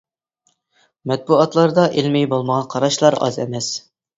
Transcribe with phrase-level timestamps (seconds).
[1.11, 3.71] مەتبۇئاتلاردا ئىلمىي بولمىغان قاراشلار ئاز ئەمەس.